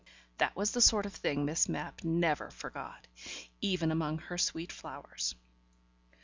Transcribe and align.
That 0.39 0.55
was 0.55 0.71
the 0.71 0.81
sort 0.81 1.05
of 1.05 1.13
thing 1.13 1.45
Miss 1.45 1.69
Mapp 1.69 2.03
never 2.03 2.49
forgot. 2.49 3.05
Even 3.61 3.91
among 3.91 4.17
her 4.17 4.37
sweet 4.39 4.71
flowers. 4.71 5.35